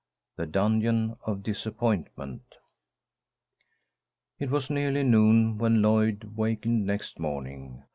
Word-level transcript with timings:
THE 0.35 0.47
DUNGEON 0.47 1.17
OF 1.27 1.43
DISAPPOINTMENT 1.43 2.55
IT 4.39 4.49
was 4.49 4.71
nearly 4.71 5.03
noon 5.03 5.59
when 5.59 5.83
Lloyd 5.83 6.23
wakened 6.35 6.87
next 6.87 7.19
morning. 7.19 7.83